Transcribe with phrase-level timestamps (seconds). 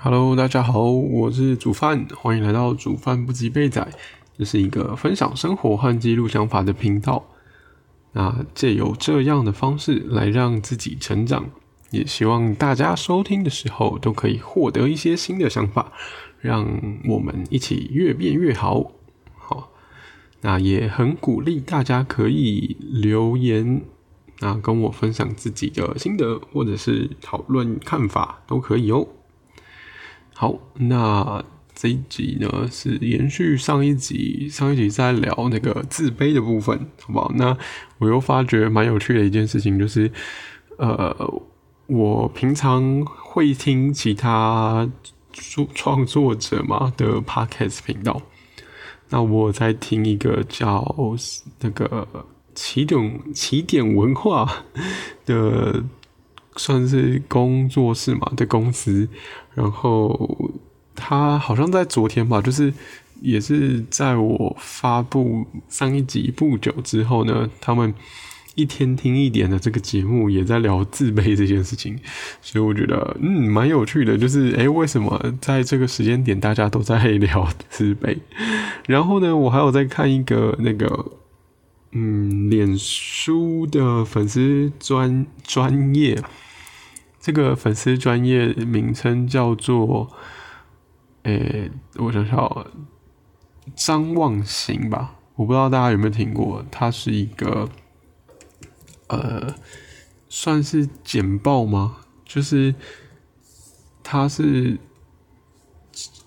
[0.00, 3.84] Hello，大家好，我是煮饭，欢迎来到煮饭不及备仔。
[4.38, 7.24] 这是一个分享生活和记录想法的频道。
[8.12, 11.50] 那借由这样的方式来让自己成长，
[11.90, 15.92] 也希望大家收听的时候都可以获得一些新的想法，
[16.40, 16.64] 让
[17.08, 18.92] 我们一起越变越好。
[19.36, 19.72] 好，
[20.42, 23.82] 那也很鼓励大家可以留言，
[24.38, 29.04] 那跟我分享自己的心得，或者是讨论看法都可以哦。
[30.40, 37.32] 好，那这一集呢是延续上一集，上一集在聊那个自卑的部分，好不好？
[37.34, 37.58] 那
[37.98, 40.08] 我又发觉蛮有趣的一件事情，就是
[40.76, 41.42] 呃，
[41.88, 44.88] 我平常会听其他
[45.32, 48.22] 创创作者嘛的 podcast 频道，
[49.08, 50.94] 那我在听一个叫
[51.58, 52.06] 那个
[52.54, 54.62] 起点起点文化
[55.26, 55.82] 的。
[56.58, 59.08] 算是工作室嘛的公司，
[59.54, 60.52] 然后
[60.94, 62.74] 他好像在昨天吧，就是
[63.22, 67.94] 也是在我发布上一集不久之后呢，他们
[68.56, 71.96] 一天听一点的这个节目也在聊自卑这件事情，
[72.42, 78.18] 所以我觉得嗯蛮有趣的，就是诶，为什么在这个时间点大家都在聊自卑？
[78.88, 81.12] 然后呢，我还有在看一个那个
[81.92, 86.20] 嗯脸书的粉丝专专业。
[87.20, 90.08] 这个粉丝专业名称叫做，
[91.24, 92.66] 诶，我想想，
[93.74, 97.68] 张望行吧，我不知道大家有没有听过，它是一个，
[99.08, 99.52] 呃，
[100.28, 101.96] 算是简报吗？
[102.24, 102.74] 就是
[104.04, 104.78] 它是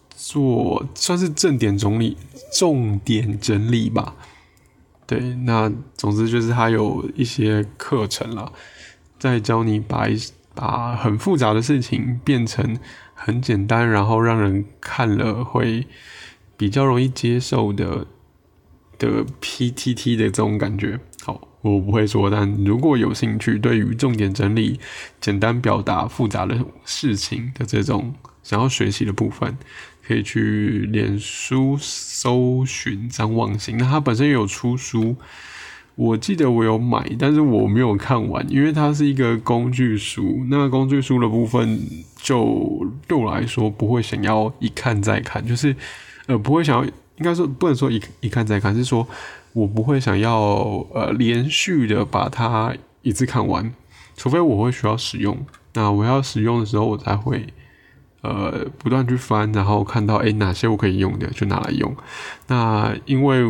[0.10, 2.18] 做算是重点整理、
[2.54, 4.16] 重点整理吧。
[5.08, 8.52] 对，那总之就是它有一些课程了，
[9.18, 10.20] 在教你把一。
[10.54, 12.78] 把很复杂的事情变成
[13.14, 15.88] 很简单，然后让人看了会
[16.58, 18.06] 比较容易接受的
[18.98, 21.00] 的 PTT 的这种感觉。
[21.24, 24.80] 好，我不会说，但如果有兴趣，对于重点整理、
[25.20, 28.14] 简单表达复杂的事情的这种
[28.44, 29.58] 想要学习的部分，
[30.06, 33.78] 可以去脸书搜寻张望行。
[33.78, 35.16] 那他本身有出书。
[35.96, 40.44] 我记得我有买，但是我没有看完，因为它是一个工具书。
[40.50, 41.80] 那工具书的部分，
[42.16, 45.76] 就对我来说不会想要一看再看，就是
[46.28, 49.06] 呃不会想要，应该说不能说一一看再看，是说
[49.54, 50.34] 我不会想要
[50.94, 53.72] 呃连续的把它一次看完，
[54.16, 55.38] 除非我会需要使用。
[55.74, 57.46] 那我要使用的时候，我才会
[58.22, 61.94] 呃不断去翻，然后看到诶哪些我可以用的就拿来用。
[62.48, 63.46] 那因为。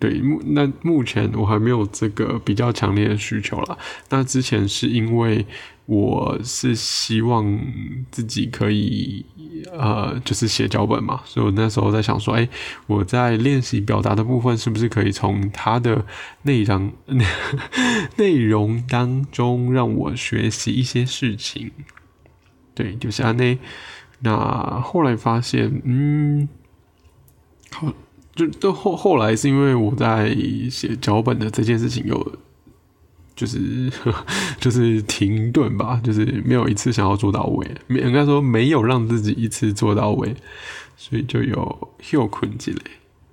[0.00, 3.78] 对，目那目前我还没有这个比较强烈的需求了。
[4.08, 5.44] 那之前是因为
[5.84, 7.60] 我是希望
[8.10, 9.26] 自己可以
[9.72, 12.48] 呃，就是写脚本嘛，所以我那时候在想说，哎，
[12.86, 16.06] 我在练习表达的部分是不是可以从它的
[16.44, 16.92] 内容
[18.16, 21.70] 内容当中让我学习一些事情？
[22.74, 23.58] 对，就是安内。
[24.20, 26.48] 那后来发现，嗯，
[27.70, 27.92] 好。
[28.40, 30.34] 就都后后来是因为我在
[30.70, 32.32] 写脚本的这件事情有，
[33.36, 33.92] 就是
[34.58, 40.34] 就是停顿吧，就是没有一次想要做到位，没应该说没有让自己一次做到位，
[40.96, 42.80] 所以就有又困积累。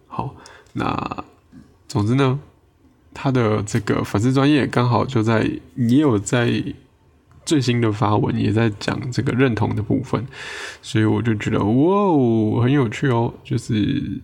[0.07, 0.35] 好，
[0.73, 1.23] 那
[1.87, 2.39] 总之呢，
[3.13, 6.63] 他的这个粉丝专业刚好就在也有在。
[7.47, 10.21] 最新的发文也在讲这个认同的部分，
[10.81, 13.73] 所以我就觉得哇哦很有趣哦，就是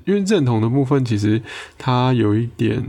[0.05, 1.41] 因为认同的部分其实
[1.77, 2.83] 它有一点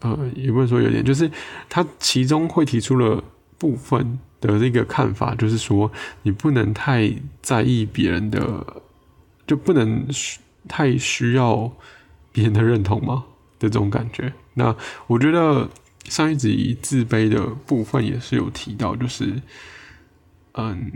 [0.00, 1.30] 呃，也不能说有点，就是
[1.70, 3.24] 它其中会提出了
[3.56, 5.90] 部分的这个看法，就是说
[6.22, 8.82] 你不能太在意别人的，
[9.46, 10.06] 就不能
[10.68, 11.72] 太需要
[12.30, 13.24] 别人的认同吗
[13.58, 14.30] 的这种感觉？
[14.52, 15.66] 那我觉得。
[16.06, 19.40] 上一集自卑的部分也是有提到，就是，
[20.52, 20.90] 嗯，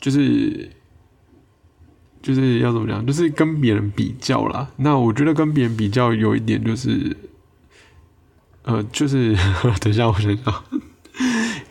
[0.00, 0.70] 就是
[2.22, 4.70] 就是要怎么讲，就是跟别人比较啦。
[4.76, 7.16] 那我觉得跟别人比较有一点就是，
[8.62, 9.36] 呃，就是
[9.80, 10.64] 等一下我想想，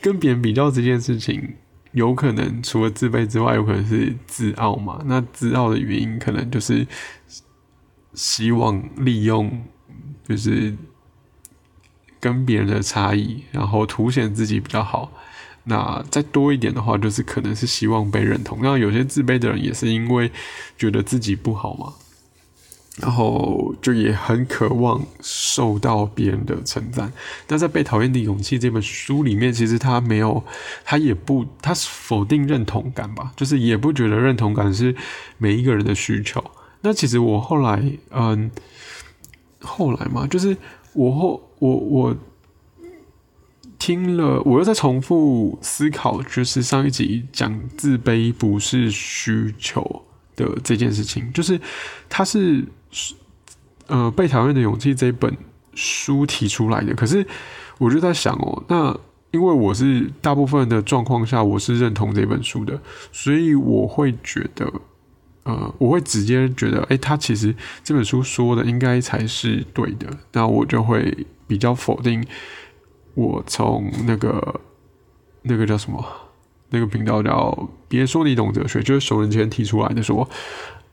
[0.01, 1.55] 跟别人比较这件事情，
[1.93, 5.01] 有可能除了自卑之外，有可能是自傲嘛。
[5.05, 6.85] 那自傲的原因，可能就是
[8.13, 9.63] 希望利用，
[10.27, 10.75] 就是。
[12.19, 15.11] 跟别人的差异，然后凸显自己比较好。
[15.65, 18.59] 那再多一点的话，就是可能是希望被认同。
[18.61, 20.31] 那有些自卑的人也是因为
[20.77, 21.93] 觉得自己不好嘛。
[22.99, 27.13] 然后就也很渴望受到别人的称赞。
[27.47, 30.43] 那在《被讨厌的勇气》这本书里面，其实他没有，
[30.83, 34.95] 他也不，他是否定认同感吧，就是也不觉得认同感是
[35.37, 36.43] 每一个人的需求。
[36.81, 38.49] 那其实我后来，嗯，
[39.61, 40.57] 后来嘛，就是
[40.93, 42.17] 我后我我
[43.79, 50.03] 听了，我又在重复思考，就是上一集讲自卑不是需求
[50.35, 51.59] 的这件事情，就是
[52.09, 52.65] 他是。
[53.87, 55.33] 呃，被讨厌的勇气这本
[55.73, 57.25] 书提出来的，可是
[57.77, 58.93] 我就在想哦，那
[59.31, 62.81] 因为我是大部分的状况下，我是认同这本书的，
[63.13, 64.69] 所以我会觉得，
[65.47, 72.21] 呃，我会直接觉得，哎，他其实这本书说的应该才是对的，那我就会比较否定
[73.13, 74.61] 我从那个
[75.43, 76.05] 那个叫什么
[76.69, 80.29] 那个频道叫别说你懂哲学，就是熟人前提出来的说，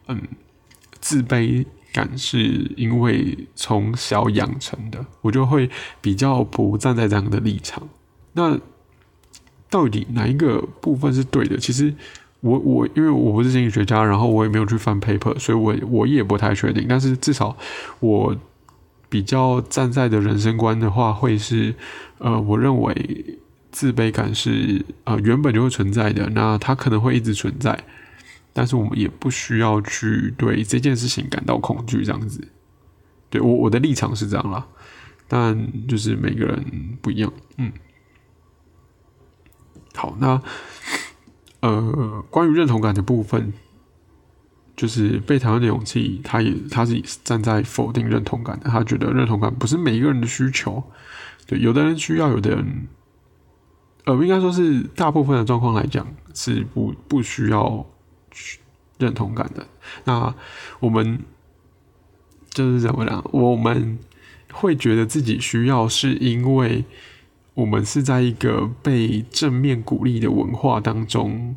[0.06, 0.22] 嗯，
[1.00, 1.66] 自卑。
[1.94, 2.38] 感是
[2.76, 5.70] 因为从小养成的，我就会
[6.00, 7.88] 比较不站在这样的立场。
[8.32, 8.58] 那
[9.70, 11.56] 到底哪一个部分是对的？
[11.56, 11.94] 其实
[12.44, 16.84] 我我因为我不是心理学家，然后我也没有去翻 paper，所以我我也不太确定。
[16.86, 17.56] 但是至少
[18.00, 18.36] 我
[19.08, 21.74] 比较站在的人生观的话，会是
[22.18, 23.38] 呃，我认为
[23.72, 27.82] 自卑感是呃原本就会存在的，那它可能会一直存在。
[28.52, 32.46] 但是我们也不需要去对这件事情感到恐惧，这样子。
[33.30, 34.66] 对我我的立场是这样啦，
[35.26, 36.62] 但就是每个人
[37.00, 37.32] 不一样。
[37.56, 37.72] 嗯，
[39.94, 40.40] 好，那
[41.64, 43.52] 呃，关于认同感的部分，
[44.76, 50.82] 就是被讨厌的勇气，他也他是站在否定认同感的，他觉得认同感不是每一个人的需求。
[51.46, 52.86] 对，有的人需要，有的人，
[54.04, 57.86] 呃，应该说是大部分的状况来讲是不不需要。
[58.96, 59.66] 认同感的，
[60.04, 60.32] 那
[60.78, 61.18] 我们
[62.48, 63.22] 就是怎么讲？
[63.32, 63.98] 我们
[64.52, 66.84] 会觉得自己需要，是因为
[67.54, 71.56] 我们是在一个被正面鼓励的文化当中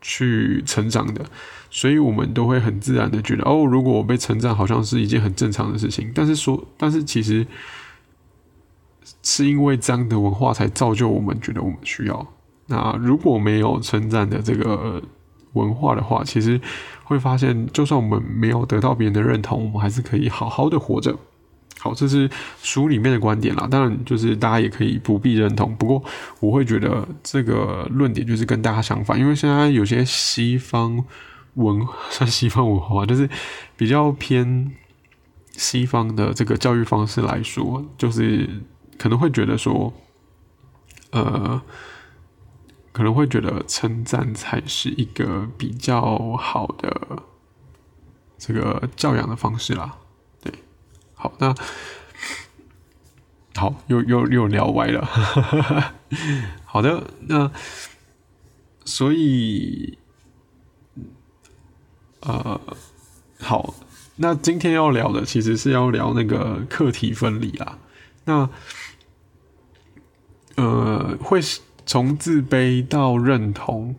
[0.00, 1.24] 去成长的，
[1.70, 6.12] 所以我们都会很自然的觉得，哦，如果我被称赞，好像是一件很正常的事情。
[6.14, 7.46] 但是说，但是其实
[9.22, 12.26] 是因为这样的文化才造就我们觉得我们需要。
[12.66, 15.02] 那如果没有称赞的这个
[15.54, 16.60] 文化的话，其实
[17.04, 21.16] 会发现，就算我们没有得到别人的认同，我们还是可以好好的活着。
[21.78, 22.30] 好，这是
[22.62, 23.68] 书里面的观点啦。
[23.70, 25.74] 当然，就是大家也可以不必认同。
[25.76, 26.04] 不过，
[26.40, 31.04] 我会觉得这个论点就是跟大家相反，因为现在有些西方
[31.54, 33.28] 文 算西方文化，就是
[33.76, 34.72] 比较偏
[35.52, 38.48] 西方的这个教育方式来说，就是
[38.98, 39.92] 可能会觉得说，
[41.10, 41.62] 呃。
[42.92, 47.24] 可能会觉得称赞才是一个比较好的
[48.38, 49.96] 这个教养的方式啦。
[51.24, 51.54] 好，那
[53.54, 55.02] 好，又又又聊歪了。
[56.66, 57.50] 好的，那
[58.84, 59.96] 所以
[62.20, 62.60] 呃，
[63.40, 63.72] 好，
[64.16, 67.78] 那今天要聊的其实是要聊那个课题分离啦。
[68.26, 68.50] 那
[70.56, 71.40] 呃，会。
[71.86, 73.94] 从自卑到认同，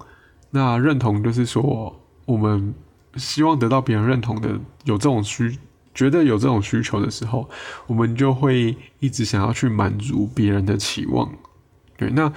[0.49, 2.73] 那认同就是说，我们
[3.15, 5.59] 希望得到别人认同的，有这种需，
[5.95, 7.49] 觉得有这种需求的时候，
[7.87, 11.33] 我们就会一直想要去满足别人的期望。
[11.97, 12.31] 对，那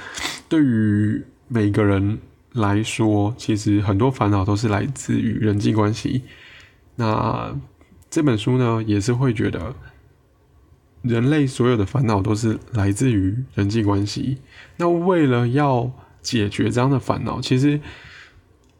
[0.49, 2.19] 对于每个人
[2.52, 6.22] 来说，其实很多烦恼都是来自于人际关系。
[6.96, 7.55] 那
[8.08, 9.74] 这本书呢，也是会觉得。
[11.03, 14.38] 人类所有的烦恼都是来自于人际关系。
[14.79, 17.81] 那为了要解决这样的烦恼，其实，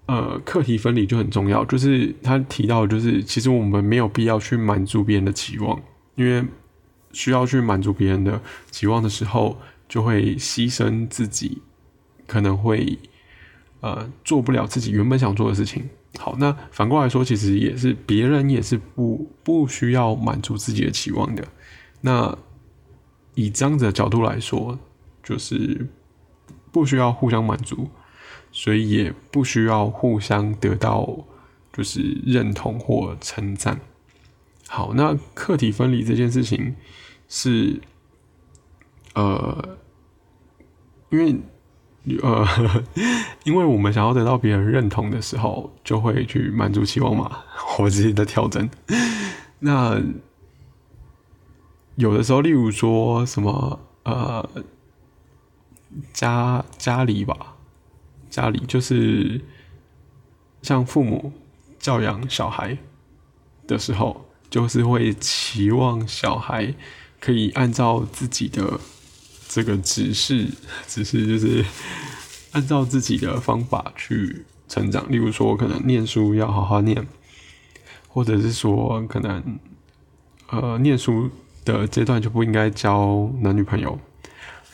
[0.09, 1.63] 呃，课题分离就很重要。
[1.67, 5.79] 就是他提到，就是其实我们没有必要去满足别人的期望，
[6.15, 6.43] 因为
[7.13, 11.61] 需要去满足别人的期望的时候，就会牺牲自己，
[12.27, 12.99] 可能会
[13.81, 15.87] 呃做不了自己原本想做的事情。
[16.19, 21.45] 好，那反过来说，其实也是别人也是不不需要满足自己的期望的。
[22.01, 22.35] 那
[23.35, 24.79] 以这样子的角度来说，
[25.23, 25.87] 就是
[26.73, 27.91] 不需要互相满足，
[28.53, 31.25] 所以也不需要互相得到
[31.73, 33.81] 就是认同或称赞。
[34.69, 36.77] 好，那课题分离这件事情
[37.29, 37.81] 是，
[39.15, 39.79] 呃，
[41.11, 41.37] 因为
[42.23, 42.47] 呃，
[43.45, 47.45] 因为我们想要得到别人认同的时候，就会去满足期望嘛，
[47.79, 48.69] 我自己的调整。
[49.61, 50.01] 那
[51.97, 54.49] 有的时候，例如说什么呃，
[56.13, 57.57] 家家里吧，
[58.31, 59.41] 家里就是
[60.63, 61.33] 像父母
[61.79, 62.77] 教养小孩
[63.67, 66.75] 的时候，就是会期望小孩
[67.21, 68.81] 可以按照自己的
[69.49, 70.49] 这个指示，
[70.87, 71.65] 指示就是
[72.53, 75.11] 按照自己的方法去成长。
[75.11, 77.07] 例如说，可能念书要好好念，
[78.09, 79.59] 或者是说，可能
[80.49, 81.31] 呃，念书
[81.65, 83.99] 的阶段就不应该交男女朋友，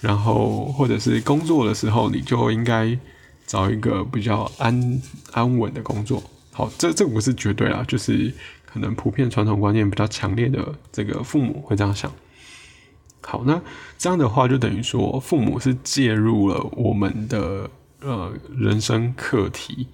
[0.00, 2.98] 然后或者是工作的时候，你就应该
[3.46, 6.22] 找一个比较安安稳的工作。
[6.52, 8.32] 好，这这不是绝对啦，就是
[8.64, 12.12] 可能普遍传统观念比较强烈的这个父母会这样想。
[13.22, 13.60] 好，那
[13.98, 17.70] 这样的话就等于说，父母是介入了我们的
[18.00, 19.88] 呃人生课题。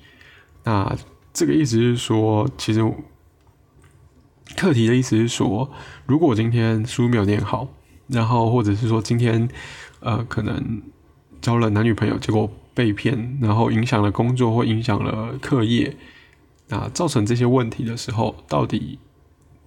[0.65, 0.95] 那
[1.33, 2.83] 这个意思是说，其实
[4.57, 5.71] 课题的意思是说，
[6.07, 7.69] 如果今天书没有念好，
[8.09, 9.49] 然后或者是说今天
[10.01, 10.83] 呃可能
[11.41, 15.97] 交了男女朋友，结果被骗，然后影响了工作或影响了课业。
[16.69, 18.99] 那造成这些问题的时候，到底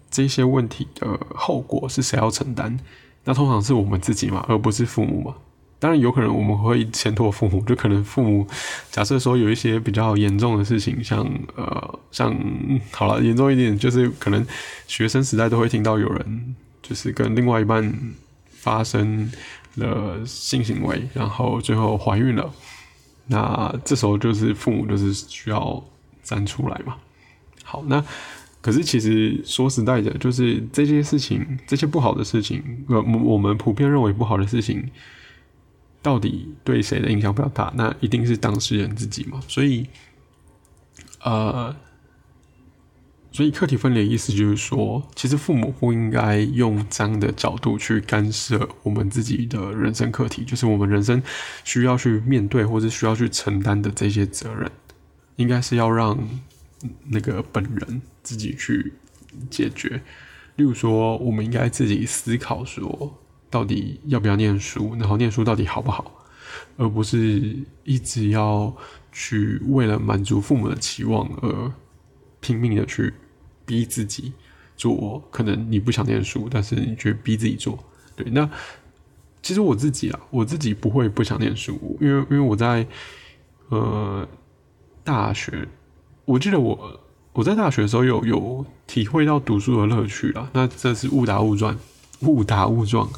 [0.10, 2.80] 这些问题的后果是谁要承担？
[3.26, 5.36] 那通常是我们自己嘛，而不是父母嘛。
[5.80, 8.48] 当然有可能我们会牵拖父母，就可能父母
[8.90, 12.34] 假设说有一些比较严重的事情，像呃像
[12.92, 14.46] 好了严重一点，就是可能
[14.88, 17.94] 学生时代都会听到有人就是跟另外一半
[18.50, 19.30] 发生
[19.76, 22.50] 了性行为，然后最后怀孕了。
[23.28, 25.84] 那这时候就是父母就是需要。
[26.26, 26.96] 站出来嘛？
[27.66, 28.02] 好，那
[28.62, 34.90] 可是其实说实在的，就是这些事情，这些不好的事情，呃，我们普遍认为不好的事情，
[36.02, 37.74] 到底对谁的影响比较大？
[37.76, 39.42] 那一定是当事人自己嘛。
[39.50, 39.86] 所以，
[41.24, 41.76] 呃，
[43.34, 51.20] 所以课题分离的意思就是说，其实父母不应该用这样的角度去干涉我们自己的人生课题，就是我们人生
[51.64, 54.72] 需要去面对或者需要去承担的这些责任。
[55.38, 56.16] 应该是要让
[57.08, 58.94] 那个本人自己去
[59.50, 60.00] 解决。
[60.58, 66.24] 例如说，我们应该自己思考说，到底要不要念书，然后念书到底好不好，
[66.78, 68.72] 而不是一直要
[69.12, 71.72] 去为了满足父母的期望而
[72.40, 73.12] 拼命的去
[73.66, 74.34] 逼自己
[74.76, 75.24] 做。
[75.32, 77.78] 可能你不想念书，但是你却逼自己做。
[78.16, 78.50] 对，那
[79.42, 82.88] 其实我自己啊，我自己不会不想念书，因为因为我在
[83.70, 84.28] 呃。
[85.06, 85.68] 大学，
[86.24, 86.98] 我记得我
[87.34, 90.50] 我在大学的时候有有体会到读书的乐趣了。
[90.54, 91.78] 那这是误打误撞，
[92.24, 93.10] 误打误撞。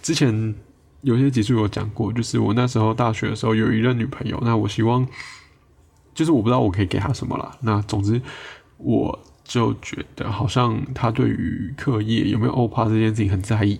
[0.00, 0.54] 之前
[1.00, 5.04] 有些集数有讲过，就是我那时候大学的时候有一任女朋友，那我希望，
[6.14, 7.58] 就是我不知道我可以给她什么了。
[7.62, 8.22] 那总之，
[8.76, 13.78] 我就觉得好像他对于课业有没有欧趴这件事情很在意。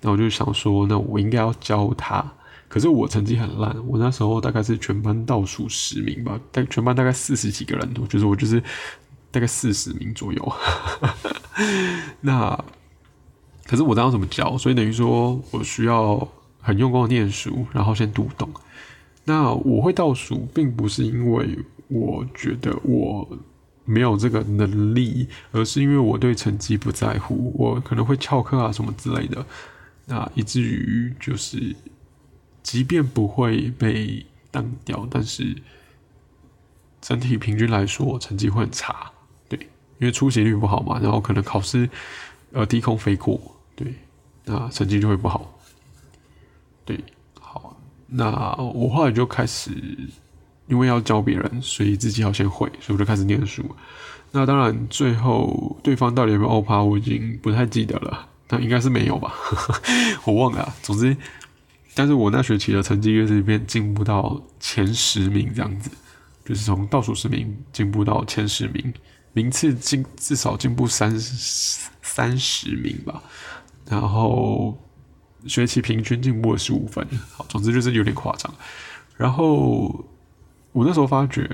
[0.00, 2.24] 那我就想说，那我应该要教他。
[2.68, 8.62] 可是我成绩很烂，我那时候大概是全班倒数十名吧，但全班大概四十几个人，我觉得我就是
[9.30, 10.52] 大概四十名左右。
[12.20, 12.58] 那
[13.64, 14.58] 可是我当时怎么教？
[14.58, 16.28] 所以等于说我需要
[16.60, 18.48] 很用功的念书，然后先读懂。
[19.24, 21.58] 那我会倒数，并不是因为
[21.88, 23.28] 我觉得我
[23.86, 29.46] 没有这个能力，而是因为我对成绩不在乎，我可能会翘课啊什么之类的。
[30.04, 31.74] 那以至于就是。
[32.66, 35.54] 即便不会被当掉，但是
[37.00, 39.08] 整体平均来说成绩会很差，
[39.48, 39.56] 对，
[40.00, 41.88] 因为出席率不好嘛，然后可能考试
[42.50, 43.40] 呃低空飞过，
[43.76, 43.94] 对，
[44.46, 45.56] 那成绩就会不好，
[46.84, 46.98] 对，
[47.38, 49.70] 好，那我后来就开始
[50.66, 53.64] 因为要教别人，所以自己要先会，所以我就开始念书。
[54.32, 59.32] 那当然最后对方到底有没有欧趴，我已经不太记得了，那应该是没有吧，
[60.26, 61.16] 我忘了，总之。
[61.94, 65.90] 但是我那学期的成绩越是变进步到前十名这样子，
[66.44, 68.92] 就是从倒数十名进步到前十名，
[69.32, 71.18] 名次进至少进步三
[72.02, 73.22] 三十名吧。
[73.88, 74.76] 然后
[75.46, 78.52] 学期平均进步了十五分，好，总之就是有点夸张。
[79.16, 80.04] 然后
[80.76, 81.50] 我那时候发觉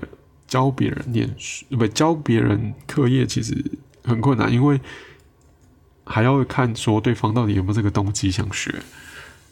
[0.49, 3.64] 教别人念书，不教别人课业其实
[4.02, 4.81] 很困难，因为
[6.05, 8.75] 还要看说对方到底有没有这个动机想学。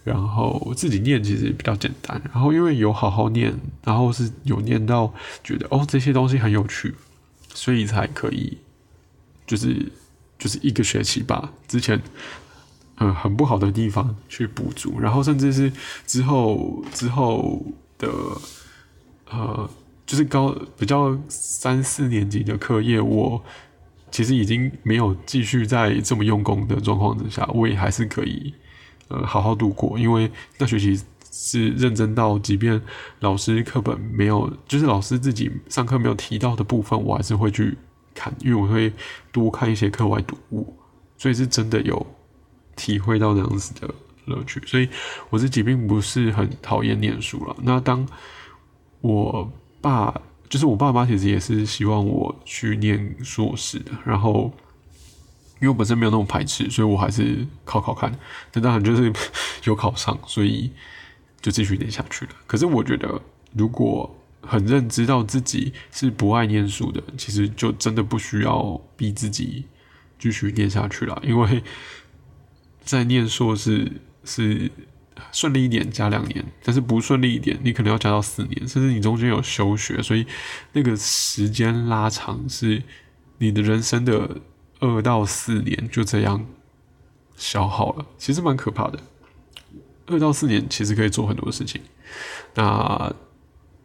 [0.02, 6.94] 然后自己念其实比较简单，然后因为有好好念，然后是有念到觉得哦这些东西很有趣，
[7.54, 8.58] 所以才可以，
[9.46, 9.92] 就是
[10.38, 12.00] 就是一个学期吧之前
[12.96, 15.70] 嗯很不好的地方去补足，然后甚至是
[16.06, 17.62] 之后之后
[17.98, 18.08] 的
[19.30, 19.70] 呃
[20.06, 23.42] 就是高比较三四年级的课业，我
[24.10, 28.52] 其实已经没有继续在这么用功的状况之下，我也还是可以。
[29.12, 30.96] 呃，好好度过，因为那学期
[31.32, 32.80] 是认真到，即便
[33.18, 37.76] 老师课本没有，就是老师自己上课没有提到的部分，我还是会去
[38.14, 38.92] 看，因为我会
[39.32, 40.72] 多看一些课外读物，
[41.18, 42.06] 所以是真的有
[42.76, 43.92] 体会到这样子的
[44.26, 44.62] 乐趣。
[44.64, 44.88] 所以
[45.28, 47.56] 我自己并不是很讨厌念书了。
[47.64, 48.06] 那当
[49.00, 53.92] 我爸，就是我爸妈，其实也是希望我去念硕士的。
[54.04, 54.52] 然后，
[55.60, 58.12] 因为我本身没有那种排斥，所以我还是考考看。
[58.52, 59.12] 那当然就是
[59.64, 60.70] 有考上，所以
[61.40, 62.32] 就继续念下去了。
[62.46, 63.20] 可是我觉得，
[63.54, 69.64] 如果很认知到自己是不爱念书的，其实就真的不需要逼自己
[70.18, 71.22] 继续念下去了。
[71.24, 71.62] 因为
[72.82, 74.70] 在念硕士是
[75.32, 80.26] 顺利一点加两年，但是不顺利一点，你可能要加到四年，甚至你中间有休学，所以
[80.72, 82.82] 那个时间拉长是
[83.38, 84.40] 你的人生的
[84.80, 86.46] 二到四年就这样
[87.36, 88.98] 消耗了，其实蛮可怕的。
[90.06, 91.80] 二到四年其实可以做很多事情，
[92.54, 93.12] 那。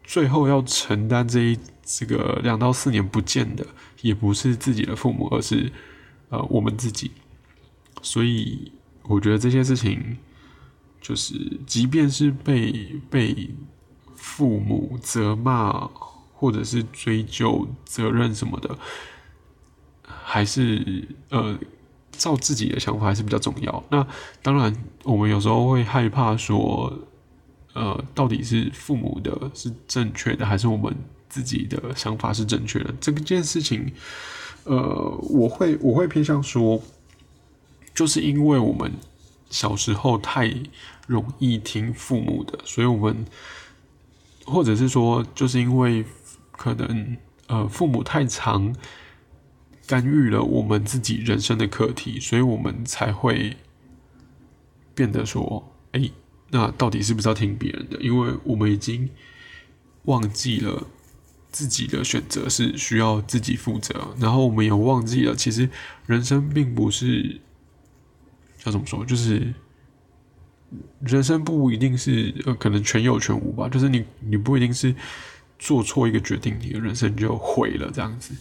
[0.08, 3.66] 最后要承担这一这个两到四年不见的，
[4.02, 5.72] 也不是自己的父母，而是
[6.28, 7.10] 呃我们自己。
[8.02, 8.70] 所以
[9.02, 10.16] 我觉得这些事情，
[11.06, 11.34] 就是
[11.66, 13.50] 即便是被被
[14.16, 15.88] 父母责骂，
[16.32, 18.76] 或者是追究责任什么的，
[20.02, 21.56] 还是呃
[22.10, 23.84] 照自己的想法还是比较重要。
[23.90, 24.04] 那
[24.42, 26.92] 当然，我们有时候会害怕说。
[27.78, 30.96] 呃，到底是父母的是正确的，还是我们
[31.28, 32.94] 自己的想法是正确的？
[32.98, 33.92] 这件事情，
[34.64, 34.74] 呃，
[35.28, 36.80] 我会我会偏向说，
[37.94, 38.90] 就是因为我们
[39.50, 40.50] 小时候太
[41.06, 43.24] 容易听父母的，所以我们，
[44.44, 46.04] 或者是说，就是因为
[46.52, 48.74] 可能呃父母太常
[49.86, 53.56] 干预了我们自己人生的课题，所以我们才会
[54.94, 56.10] 变得说，哎。
[56.48, 58.00] 那到底是不是要听别人的？
[58.00, 59.10] 因为我们已经
[60.04, 60.86] 忘记了
[61.50, 65.68] 自己的选择是需要自己负责，然后我们也忘记了，其实
[66.06, 67.40] 人生并不是
[68.64, 69.52] 要怎么说，就是
[71.00, 74.94] 人生不一定是呃可能全有全无吧，就是你你不一定是
[75.58, 78.34] 做错一个决定，你的人生就毁了这样子。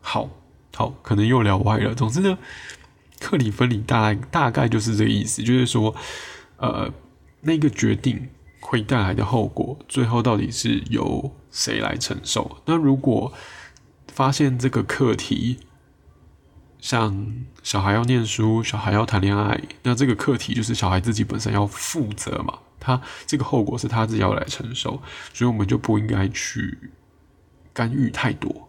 [0.00, 0.28] 好，
[0.74, 1.94] 好，可能又聊歪了。
[1.94, 2.38] 总之呢，
[3.20, 5.94] 克里分离大大概就是这个意思，就是说。
[6.58, 6.88] 呃，
[7.40, 8.28] 那个决定
[8.60, 12.58] 会带来的后果，最后到底是由谁来承受？
[12.66, 13.32] 那如果
[14.06, 15.58] 发现这个课题，
[16.82, 22.58] 像小孩要念书，小孩要谈恋爱，那这个课题就是小孩自己本身要负责嘛？
[22.78, 25.00] 他这个后果是他自己要来承受，
[25.32, 26.76] 所以我们就不应该去
[27.72, 28.68] 干预太多。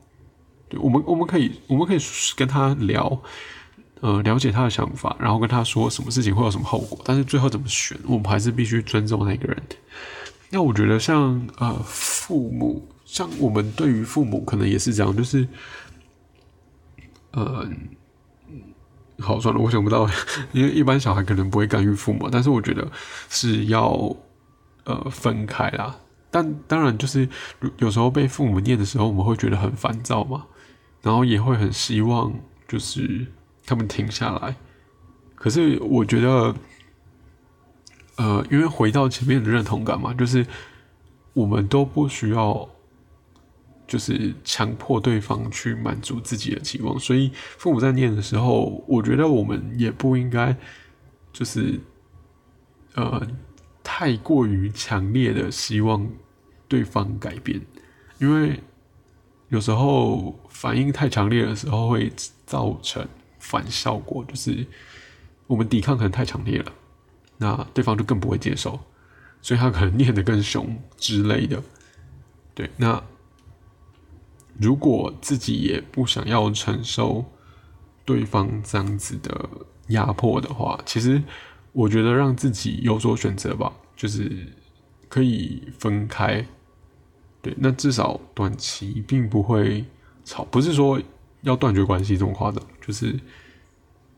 [0.70, 1.98] 对我们，我们可以，我们可以
[2.38, 3.22] 跟他聊。
[4.02, 9.64] 呃，了解他的想法，然后跟他说什么事情会有什么后果，但是最后怎么选，我们还是必须尊重那个人。
[10.50, 15.48] 那我觉得像呃父母，像我们对于父母可能也是这样，就是
[17.32, 17.66] 呃，
[19.20, 20.08] 好算了，我想不到，
[20.54, 22.92] 因为一般小孩可能不会干预父母，但是我觉得
[23.30, 24.16] 是要
[24.86, 25.96] 呃分开啦。
[26.30, 27.28] 但当然就是
[27.78, 30.46] 有时候被父母念的时候，我们会觉得很烦躁嘛，
[31.02, 32.34] 然后也会很希望
[32.68, 33.28] 就是。
[33.66, 34.58] 他们停下来，
[35.36, 36.54] 可是我觉得，
[38.18, 40.46] 呃，因为回到前面的认同感嘛，就是
[41.32, 42.68] 我们都不需要，
[43.94, 50.58] 就是强迫对方去满足自己的期望，所以父母在念的时候，我觉得我们也不应该，
[51.32, 51.80] 就是
[52.96, 53.22] 呃，
[53.84, 56.10] 太过于强烈的希望
[56.68, 57.62] 对方改变，
[58.18, 58.60] 因为
[59.50, 62.12] 有时候反应太强烈的时候会
[62.48, 63.08] 造成。
[63.38, 64.66] 反效果就是
[65.48, 66.72] 我们抵抗可能太强烈了，
[67.38, 68.80] 那对方就更不会接受，
[69.42, 71.62] 所以他可能念得更凶之类的。
[72.56, 73.04] 对，那
[74.60, 77.26] 如果自己也不想要承受
[78.06, 79.50] 对方这样子的
[79.88, 81.22] 压迫的话，其实
[81.72, 84.48] 我觉得让自己有所选择吧，就是
[85.10, 86.46] 可以分开。
[87.42, 89.86] 对，那至少短期并不会
[90.24, 91.02] 吵，不是说。
[91.44, 93.20] 要断绝关系这么夸张，就是，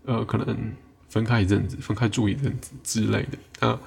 [0.04, 0.74] 呃，可能
[1.10, 3.38] 分开一阵子，分开住一阵子之类的。
[3.62, 3.80] 那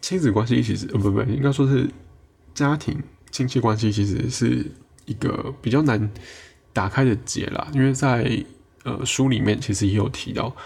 [0.00, 1.86] 亲子关系其实，呃，不不，应该说是
[2.54, 2.98] 家庭
[3.36, 4.64] 亲戚关系，其实是
[5.04, 6.10] 一个比较难
[6.72, 7.68] 打开的结啦。
[7.74, 8.42] 因为在
[8.84, 10.56] 呃书里面其实也有提到，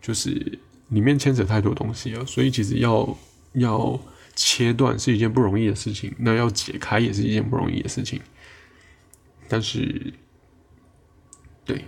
[0.00, 3.16] 就是里面牵扯太多东西了，所以其实要
[3.52, 4.00] 要
[4.34, 8.20] 切断是一件不容易的事情，那要解开也是一件不容易的事情，
[9.48, 10.12] 但是。
[11.64, 11.84] 对，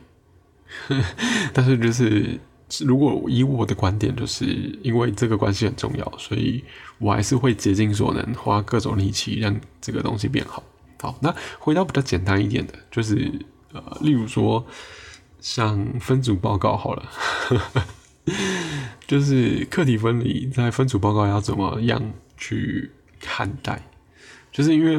[1.53, 2.39] 但是就是
[2.83, 4.47] 如果以我的观点，就是
[4.83, 6.65] 因为这个关系很重要，所以
[6.99, 10.63] 我还是会竭尽所能，花各种力气让这个东西变好。
[11.01, 13.31] 好，那回到比较简单一点的，就是
[13.73, 14.67] 呃，例如说
[15.41, 17.09] 像分组报告好了，
[19.07, 22.03] 就是课题分离，在分组报告要怎么样
[22.39, 23.83] 去看待？
[24.51, 24.99] 就是因为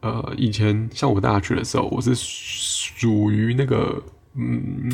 [0.00, 4.02] 呃，以前像我大学的时候，我是属于那个
[4.34, 4.90] 嗯。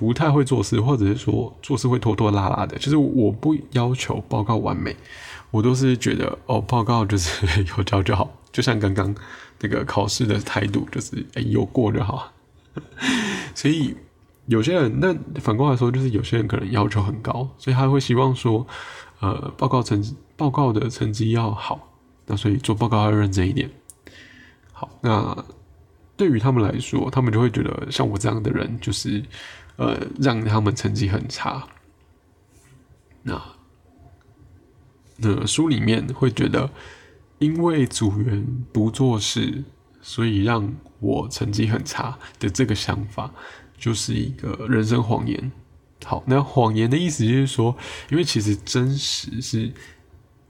[0.00, 4.96] 不太会做事，或者是说做事会拖拖拉拉的，就是我不要求报告完美，
[5.50, 9.14] 我都是觉得哦，报告就是 有交就好，就像刚刚
[9.60, 12.32] 那个考试的态度，就是哎有过就好。
[13.54, 13.94] 所以
[14.46, 18.66] 有些人，那反过来说，就是有些人可能要求很高，所以他会希望说，
[19.20, 20.02] 呃，报告成
[20.34, 21.78] 报告的成绩要好，
[22.24, 23.70] 那所以做报告要认真一点。
[24.72, 25.36] 好，那
[26.16, 29.22] 对于他们来说，他们就会觉得像我这样的人，就是。
[29.76, 31.66] 呃，让他们成绩很差。
[33.22, 33.42] 那
[35.16, 36.70] 那书里面会觉得，
[37.38, 39.64] 因为组员不做事，
[40.00, 43.32] 所以让我成绩很差的这个想法，
[43.76, 45.52] 就是一个人生谎言。
[46.04, 47.76] 好，那谎言的意思就是说，
[48.10, 49.70] 因为其实真实是，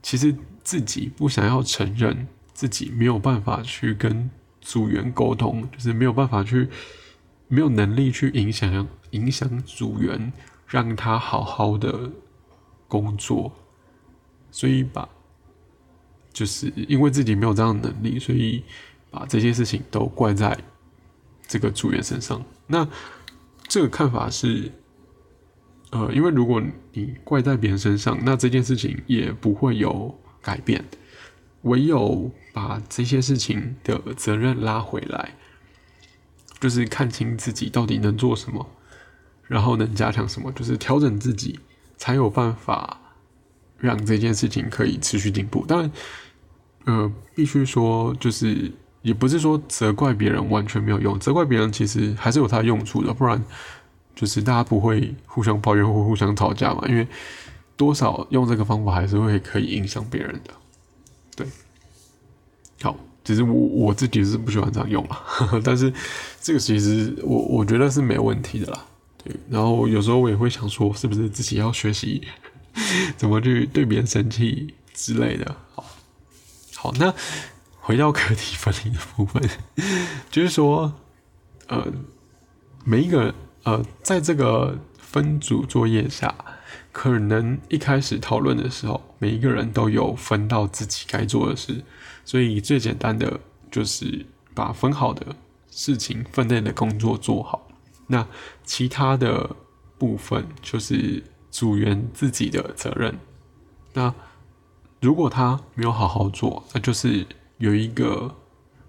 [0.00, 4.30] 其实自己不想要承认自己没有办法去跟
[4.60, 6.68] 组员沟通，就是没有办法去，
[7.50, 8.88] 没有能力去影响。
[9.10, 10.32] 影响组员，
[10.68, 12.12] 让他好好的
[12.86, 13.52] 工作，
[14.52, 15.08] 所以把
[16.32, 18.62] 就是因为自己没有这样的能力，所以
[19.10, 20.56] 把这些事情都怪在
[21.48, 22.40] 这个组员身上。
[22.68, 22.88] 那
[23.66, 24.70] 这个看法是，
[25.90, 30.84] 呃，因为如果你怪在别人身上，那这件事情也不会有改变。
[31.62, 35.34] 唯有把这些事情的责任拉回来，
[36.60, 38.64] 就是看清自己到底能做什么。
[39.48, 40.52] 然后能加强什么？
[40.52, 41.58] 就是调整自己，
[41.96, 42.96] 才有办法
[43.78, 45.66] 让这件事情可以持续进步。
[45.66, 45.90] 当然，
[46.84, 48.70] 呃，必须说，就是
[49.02, 53.12] 也不是说责怪别人完全没有用，责怪别人其实还是有它的用处的。
[53.12, 53.44] 不然，
[54.14, 56.86] 就是大家不会互相抱怨或互相吵架嘛。
[56.86, 57.04] 因为
[57.76, 60.54] 多少用这个方法还是会可以影响别人的。
[61.34, 61.46] 对，
[62.82, 65.20] 好，其实我我自己是不喜欢这样用啊，
[65.62, 65.92] 但是
[66.40, 68.86] 这个其实我我觉得是没问题的啦。
[69.22, 72.22] 对，然后有时候我也会想说，是不是自己要学习
[73.18, 75.54] 怎么去对别人生气之类的。
[75.74, 75.84] 好，
[76.76, 77.14] 好，那
[77.78, 79.42] 回到课题分离的部分，
[80.30, 80.94] 就是说，
[81.66, 81.86] 呃，
[82.84, 86.34] 每一个呃，在这个分组作业下，
[86.90, 91.84] 可能一开始讨论的时候，每一个人都有分到自己该做的事，
[92.24, 95.34] 所以最简单的就是把分好的
[95.70, 97.68] 事情分内的工作做好。
[98.06, 98.26] 那
[98.64, 99.54] 其他的
[99.98, 103.18] 部分就是组员自己的责任。
[103.92, 104.14] 那
[105.00, 107.26] 如果他没有好好做，那就是
[107.58, 108.34] 有一个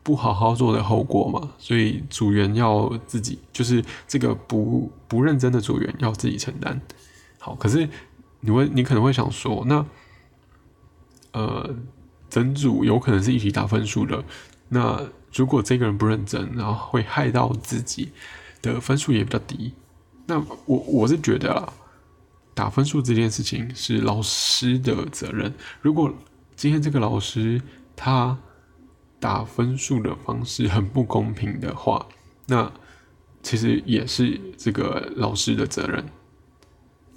[0.04, 1.54] 不好好做的后果嘛。
[1.58, 6.82] 所以组员要自己，就是这个不不认真的组员要自己承担。
[7.40, 7.88] 好，可是
[8.42, 9.86] 你会，你可能会想说，那
[11.32, 11.76] 呃，
[12.32, 14.24] 整组有可能是一起打分数的。
[14.70, 18.10] 那如果这个人不认真，然后会害到自己。
[18.64, 19.74] 的分数也比较低，
[20.28, 21.74] 那我我是觉得啊，
[22.54, 25.52] 打分数这件事情是老师的责任。
[25.82, 26.14] 如果
[26.56, 27.60] 今天这个老师
[27.96, 28.38] 他
[29.20, 32.06] 打分数的方式很不公平的话，
[32.46, 32.72] 那
[33.42, 36.06] 其实也是这个老师的责任。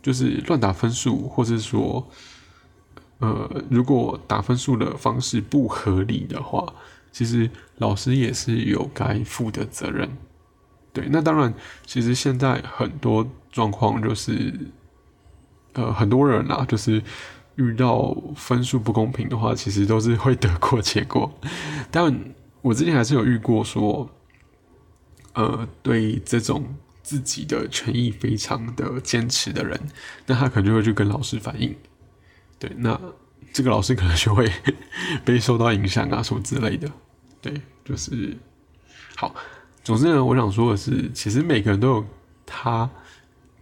[0.01, 2.09] 就是乱打分数，或是说，
[3.19, 6.73] 呃，如果打分数的方式不合理的话，
[7.13, 7.49] 其实
[7.79, 10.09] 老师也是有该负的责任。
[10.93, 11.53] 对，那当然，
[11.87, 14.53] 其实现在很多状况就是，
[15.73, 17.03] 呃，很多人啊，就是
[17.57, 21.33] 遇到分数不公平的话，其实都是会得过且过。
[21.91, 22.17] 但
[22.63, 24.09] 我之前还是有遇过说，
[25.35, 26.65] 呃，对这种
[27.03, 29.81] 自己的权益非常的坚持的人，
[30.27, 31.75] 那他可能就会去跟老师反映。
[32.59, 32.99] 对，那
[33.53, 34.51] 这个老师可能就会
[35.25, 36.91] 被受到影响啊，什么之类的。
[37.41, 38.37] 对，就是
[39.17, 39.35] 好。
[39.83, 42.07] 总之呢，我想说的是，其实每个人都有
[42.47, 42.89] 他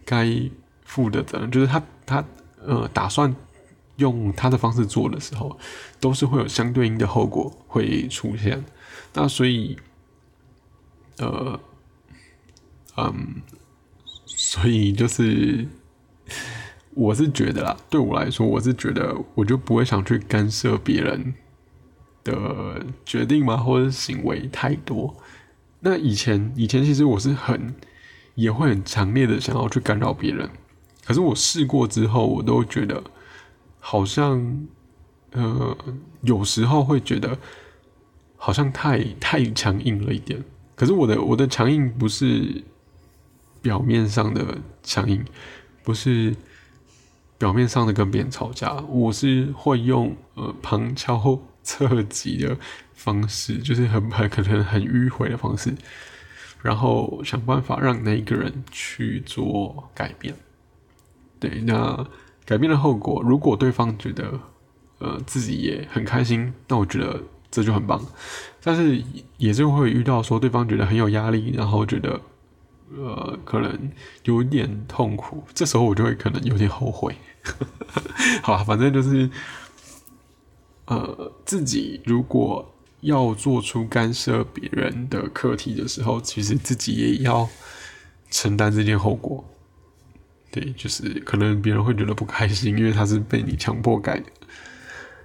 [0.05, 0.25] 该
[0.85, 2.23] 负的责任，就是他他
[2.61, 3.35] 呃打算
[3.97, 5.59] 用他的方式做的时候，
[5.99, 8.63] 都是会有相对应的后果会出现。
[9.13, 9.77] 那所以，
[11.17, 11.59] 呃，
[12.95, 13.41] 嗯，
[14.25, 15.67] 所以就是
[16.95, 21.33] 我是觉得啦，对我来说，我是觉得我就不会想去干涉别人
[22.23, 25.15] 的决定嘛，或者行为太多。
[25.79, 27.73] 那以前，以前其实我是很，
[28.35, 30.49] 也会很强烈的想要去干扰别人，
[31.05, 33.03] 可是我试过之后，我都觉得
[33.79, 34.65] 好像，
[35.31, 35.77] 呃，
[36.21, 37.37] 有时候会觉得
[38.37, 40.43] 好像太太强硬了一点。
[40.75, 42.63] 可是我的我的强硬不是
[43.61, 45.23] 表面上的强硬，
[45.83, 46.35] 不是
[47.43, 52.55] 表面上的跟别人吵架，我是会用呃旁敲侧击的
[52.93, 55.75] 方式，就是很很可能很迂回的方式，
[56.61, 60.33] 然后想办法让那一个人去做改变。
[61.37, 62.07] 对，那
[62.45, 64.39] 改变的后果，如果对方觉得
[64.99, 68.01] 呃自己也很开心，那我觉得这就很棒。
[68.63, 69.03] 但是
[69.35, 72.21] 也是会遇到说对方觉得很有压力，然后觉得
[72.97, 73.91] 呃可能
[74.23, 77.15] 有点痛苦，这时候我就会可能有点后悔。
[78.41, 79.29] 好吧反正就是
[80.85, 87.49] 呃自己如果要做出干涉别人的课题的时候，其实自己也要
[88.31, 89.43] 承担这件后果。
[90.51, 94.25] 对，就是可能别人会觉得不开心，因为他是被你强迫改的，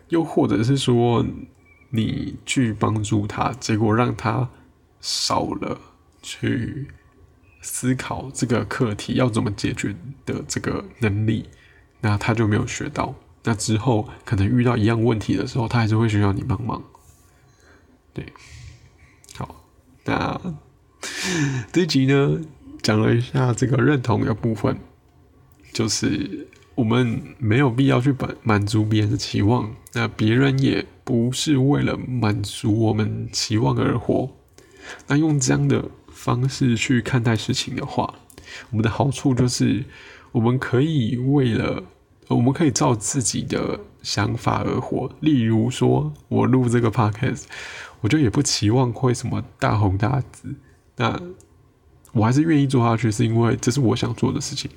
[0.09, 1.25] 又或者是说
[1.91, 4.49] 你去帮助他，结果让他
[5.01, 5.79] 少了
[6.23, 6.89] 去
[7.71, 11.47] 思考这个课题要怎么解决的这个能力，
[12.01, 13.15] 那他就没有学到。
[13.45, 16.83] 那之后可能遇到一样问题的时候，他还是会需要你帮忙。
[18.15, 18.25] 对，
[19.37, 19.65] 好，
[20.07, 20.41] 那
[21.71, 22.41] 这集呢
[22.83, 24.79] 讲了一下这个认同的部分。
[25.71, 34.35] 就是我们没有必要去满满足别人的期望，那别人也不是为了满足我们期望而活。
[35.07, 35.85] 那用这样的
[36.19, 38.13] 方式去看待事情的话，
[38.71, 39.85] 我们的好处就是
[40.33, 41.85] 我们可以为了
[42.27, 45.09] 我们可以照自己的想法而活。
[45.21, 47.45] 例如说，我录这个 podcast，
[48.01, 50.57] 我就也不期望会什么大红大紫，
[50.97, 51.21] 那
[52.11, 54.69] 我还是愿意做下去，是因为这是我想做的事情。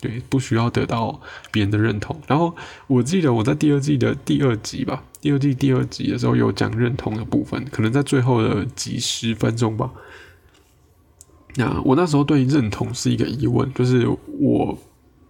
[0.00, 1.20] 对，不需要得到
[1.52, 2.20] 别人的认同。
[2.26, 2.56] 然后
[2.88, 9.88] 我记得我在第二季的第二集吧，第二季第二集的时候有讲认同的部分，可能在最后的几十分钟吧。
[11.56, 14.08] 那我那时候对认同是一个疑问，就是
[14.38, 14.78] 我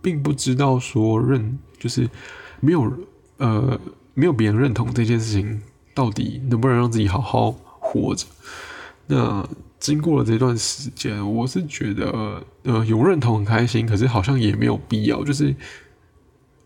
[0.03, 2.09] 并不知道说认就是
[2.61, 2.93] 没有
[3.39, 3.81] 呃
[4.15, 5.61] 没有别人认同这件事情
[5.95, 8.27] 到底能不能让自己好好活着。
[9.07, 15.55] 那经过了这段时间，我是觉得，呃，有认同很开心，可是好像也没有必要，就是，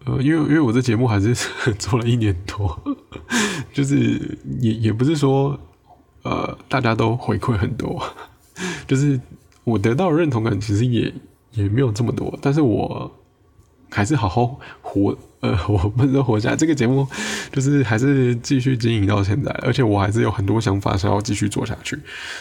[0.05, 1.33] 呃，因为因为我这节目还是
[1.79, 2.77] 做了一年多，
[3.73, 5.59] 就是也也不是说，
[6.25, 8.03] 呃，大家都回馈很多，
[8.87, 9.19] 就是
[9.65, 11.13] 我得到认同感其实也
[11.53, 13.11] 也没有这么多，但是我
[13.91, 15.17] 还是好好活。
[15.41, 16.57] 呃， 我们都活下来。
[16.57, 17.07] 这个节目
[17.53, 21.99] 就是还是继续经营到现在，而且我还是有很多想法想要继续做下去。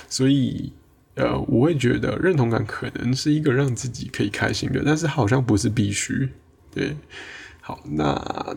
[0.08, 0.72] 所以，
[1.16, 6.30] 呃，我会觉得认同感可能是一个让自己可以开心的，但是好像不是必须。
[6.74, 6.96] 对，
[7.60, 8.56] 好，那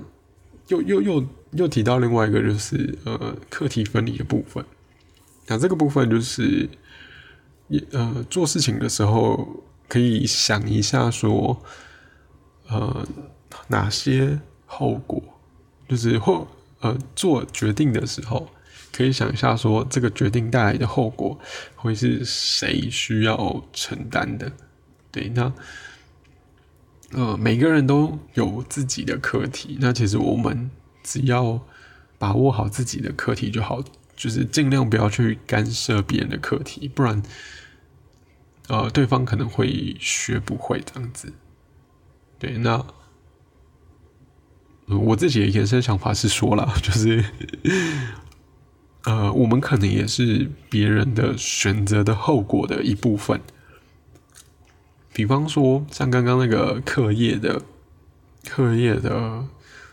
[0.69, 4.65] 又又又又提到另外一个就是呃课题分离的部分。
[5.49, 6.69] 那这个部分就是，
[7.69, 11.61] 也呃，做事情的时候可以想一下说，
[12.69, 13.07] 呃。
[13.69, 15.21] 哪些后果？
[15.89, 16.47] 就是或
[16.81, 18.49] 呃做决定的时候，
[18.93, 21.37] 可以想一下说这个决定带来的后果
[21.75, 24.53] 会是谁需要承担的？
[25.11, 25.53] 对，那
[27.13, 30.71] 呃每个人都有自己的课题，那其实我们
[31.03, 31.61] 只要
[32.19, 33.83] 把握好自己的课题就好，
[34.17, 37.23] 就是尽量不要去干涉别人的课题，不然
[38.69, 41.33] 呃对方可能会学不会这样子。
[42.39, 42.85] 对，那。
[44.89, 47.25] 我自己的延伸想法是说了，就是，
[49.03, 53.41] 呃，我们可能也是别人的选择的后果的一部分。
[55.13, 57.63] 比方说，像刚刚那个课业的
[58.49, 59.49] 课业的，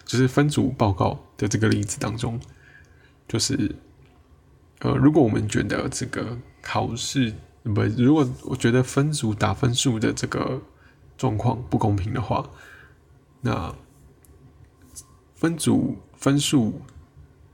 [0.06, 2.40] 就是分组报告的这个例子当中，
[3.28, 3.76] 就是，
[4.84, 10.62] 呃，如果我们觉得这个考试不，如果我觉得分组打分数的这个
[11.17, 12.48] 状况不公平的话，
[13.41, 13.76] 那。
[15.36, 16.82] 分组分数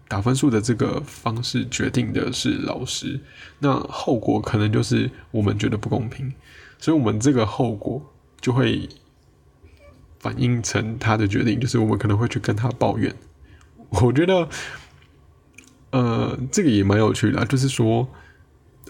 [0.08, 3.20] 打分数的这个方式决定的是老师，
[3.58, 6.32] 那后果可能就是我们觉得不公平，
[6.78, 8.00] 所以我们这个后果
[8.40, 8.88] 就会
[10.20, 13.12] 反映成他的决定，就是我们可能会去跟他抱怨。
[13.90, 14.48] 我觉得，
[15.92, 18.08] 呃，这个也蛮有趣的，就是说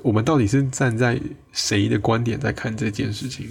[0.02, 1.20] 我们到底是站在
[1.52, 3.48] 谁的观点在看这件事情？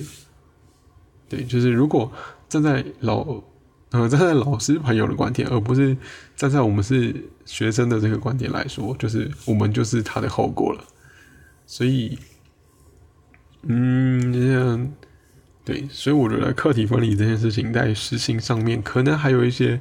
[1.29, 2.13] 对，就是如果
[2.49, 3.43] 站在老。
[3.91, 5.97] 呃，站在老师朋友的观点，而不是
[6.37, 10.85] 站在我们是学生的这个观点来说，就是我们就是他的后果了。
[11.65, 12.19] 所以，
[13.63, 14.93] 嗯，
[15.65, 19.81] 对，所以我觉得课题分离这件事情在实行上面可能还有一些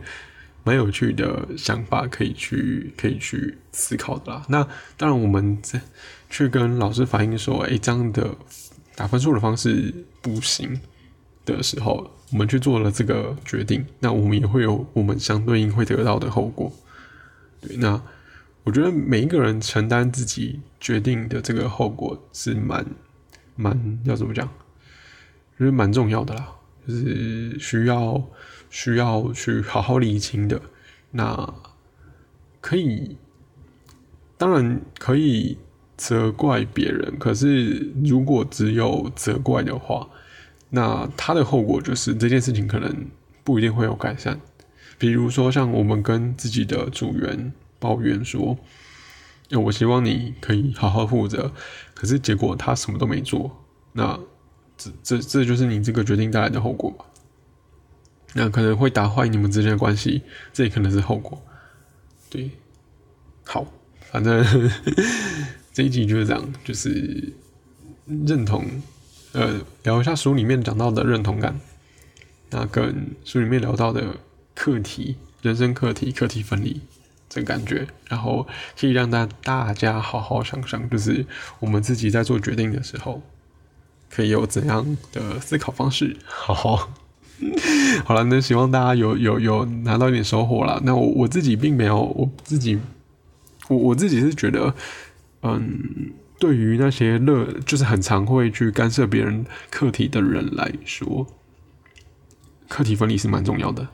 [0.67, 4.45] 蛮有趣的想法，可以去可以去思考的啦。
[4.49, 4.61] 那
[4.97, 5.79] 当然，我们在
[6.29, 8.35] 去跟老师反映说，哎，这样的
[8.93, 10.77] 打分数的方式不行
[11.45, 16.69] 的时候，我们去做了这个决定，那我们也会有我们相对应会得到的后果。
[17.61, 18.01] 对，那
[18.65, 22.85] 我觉得每一个人承担自己决定的这个后果是蛮
[23.55, 24.45] 蛮要怎么讲，
[25.57, 26.45] 就是蛮重要的啦，
[26.85, 28.21] 就是需要。
[28.69, 30.61] 需要去好好理清的，
[31.11, 31.53] 那
[32.61, 33.17] 可以，
[34.37, 35.57] 当然可以
[35.95, 40.07] 责怪别人，可是如果只有责怪的话，
[40.69, 43.07] 那它的后果就是这件事情可能
[43.43, 44.39] 不一定会有改善。
[44.97, 48.57] 比如说，像我们跟自己的组员抱怨说
[49.63, 51.53] ：“我希望你可以好好负责。”
[51.95, 54.19] 可是结果他什么都没做，那
[54.75, 57.05] 这这这就是你这个决定带来的后果嘛？
[58.33, 60.21] 那可能会打坏你们之间的关系，
[60.53, 61.41] 这也可能是后果。
[62.29, 62.51] 对，
[63.45, 63.65] 好，
[64.11, 64.45] 反正
[65.73, 67.33] 这一集就是这样，就是
[68.05, 68.65] 认同，
[69.31, 71.59] 呃，聊一下书里面讲到的认同感，
[72.49, 74.17] 那跟书里面聊到的
[74.53, 76.81] 课题、人生课题、课题分离
[77.29, 78.45] 这感觉，然后
[78.77, 81.25] 可以让大大家好好想想，就是
[81.59, 83.23] 我们自己在做决定的时候，
[84.09, 86.91] 可以有怎样的思考方式，好好。
[88.03, 90.81] 好了，那希望大家有有有拿到一点收获了。
[90.83, 92.79] 那我我自己并没有，我自己
[93.67, 94.73] 我我自己是觉得，
[95.43, 101.27] 嗯，对于那些乐就是很常会去干涉别人课题的人来说，
[102.67, 103.87] 课题分离是蛮重要的。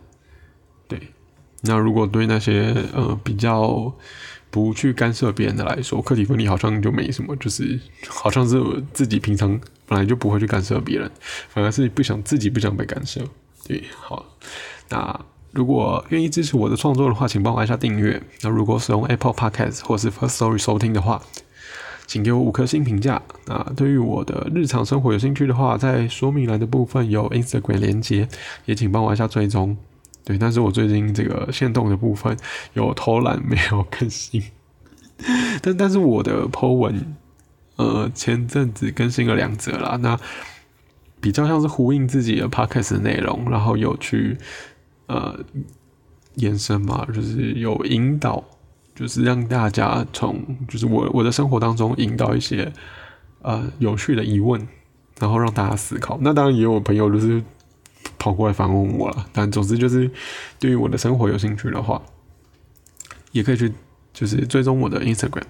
[1.64, 3.92] 那如果对那些呃比较
[4.50, 9.60] 不去干涉别人的来说，课题分离好像就没什么，就是好像是我自己平常。
[9.86, 11.12] 本来就不会去干涉别人，
[11.50, 13.22] 反而是不想自己不想被干涉。
[13.68, 14.26] 对，好，
[14.90, 15.20] 那
[15.52, 18.20] 如果愿意支持我的创作的话，请帮我按下订阅。
[18.42, 21.22] 那如果使用 Apple Podcast 或是 First Story 收听的话，
[22.08, 23.22] 请给我五颗星评价。
[23.46, 28.28] 那对于我的日常生活有兴趣的话，在说明栏的部分有 Instagram 连接，
[28.66, 29.78] 也请帮我按下追踪。
[30.24, 32.38] 对，但是我最近这个线动的部分
[32.74, 34.42] 有偷懒没有更新，
[35.62, 37.16] 但但是我的 po 文。
[37.76, 40.16] 呃，前阵子更新了两则啦，那
[41.20, 44.38] 比较像是呼应自己的 podcast 内容，然后有去
[45.08, 45.40] 呃
[46.36, 48.44] 延伸嘛，就是有引导，
[48.94, 52.72] 就是让大家从就是我我的生活当中引导一些
[53.42, 54.68] 呃有趣的疑问，
[55.20, 56.20] 然后让大家思考。
[56.22, 57.44] 那当然也有朋友就是
[58.18, 60.10] 跑过来反问我了，但总之就是
[60.60, 62.02] 对于我的生活有兴趣的话，
[63.32, 63.72] 也可以去
[64.14, 65.44] 就是追踪我的 Instagram。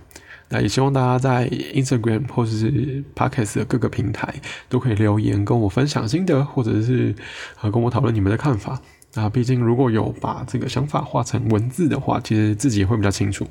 [0.49, 4.35] 那也希望大家在 Instagram 或者是 Podcast 的各个平台
[4.69, 7.15] 都可以留言跟我分享心得，或者是
[7.61, 8.79] 呃跟我讨论你们的看法。
[9.15, 13.47] 那毕竟如果有把这个想法化成文字的话，其实自己也会比较清楚。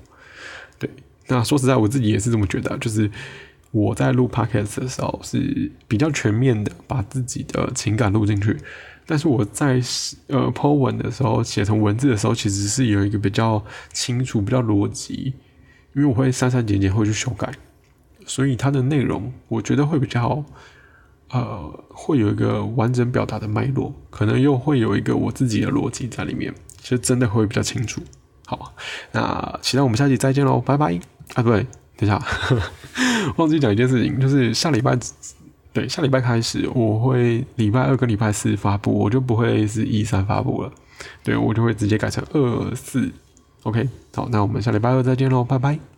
[0.79, 0.91] 对，
[1.29, 3.11] 那说实在，我自己也是这么觉得，就是
[3.71, 8.57] 我在录 Podcast 的时候是比较全面的把自己的情感录进去，
[9.07, 9.81] 但是我在
[10.29, 15.35] 呃 Po 文的时候写成文字的时候，其实是有一个比较清楚、比较逻辑。
[15.95, 17.53] 因为我会删删减减，会去修改，
[18.25, 20.43] 所以它的内容我觉得会比较，
[21.29, 28.01] 呃，会有一个完整表达的脉络，可能又会有一个我自己的逻辑在里面，其实真的会比较清楚。
[28.47, 28.75] 好，
[29.13, 30.99] 那期待我们下期再见喽，拜拜。
[31.35, 31.67] 啊，对，
[31.99, 32.19] 等一下，
[33.37, 34.99] 忘记讲一件事情，就是下礼拜，
[35.73, 40.73] 对，下礼拜开始我会礼拜二跟礼拜四发布，我就不会是一三发布了，
[41.23, 43.11] 对我就会直接改成二四。
[43.63, 45.92] OK，好，那我们下礼拜二再见喽，拜拜。